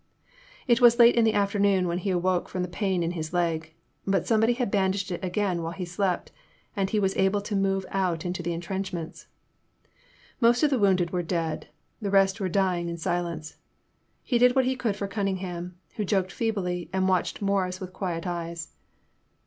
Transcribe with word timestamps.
It 0.67 0.81
was 0.81 0.97
late 0.97 1.13
in 1.15 1.25
the 1.25 1.35
afternoon 1.35 1.87
when 1.87 1.99
he 1.99 2.09
awoke 2.09 2.49
from 2.49 2.63
the 2.63 2.67
pain 2.67 3.03
in 3.03 3.11
his 3.11 3.33
leg, 3.33 3.75
but 4.07 4.25
somebody 4.25 4.53
had 4.53 4.71
bandaged 4.71 5.11
it 5.11 5.23
again 5.23 5.61
while 5.61 5.73
he 5.73 5.85
slept, 5.85 6.31
and 6.75 6.89
he 6.89 6.99
was 6.99 7.15
able 7.17 7.39
to 7.41 7.55
move 7.55 7.85
out 7.91 8.25
into 8.25 8.41
the 8.41 8.51
intrenchments. 8.51 9.27
Most 10.39 10.63
of 10.63 10.71
the 10.71 10.79
wounded 10.79 11.11
were 11.11 11.21
dead— 11.21 11.67
the 12.01 12.09
rest 12.09 12.39
were 12.39 12.49
dying 12.49 12.89
in 12.89 12.97
si 12.97 13.11
lence. 13.11 13.57
He 14.23 14.39
did 14.39 14.55
what 14.55 14.65
he 14.65 14.75
could 14.75 14.95
for 14.95 15.07
Cunningham 15.07 15.77
who 15.97 16.03
joked 16.03 16.31
feebly 16.31 16.89
and 16.91 17.07
watched 17.07 17.39
Morris 17.39 17.79
with 17.79 17.93
quiet 17.93 18.25
eyes. 18.25 18.69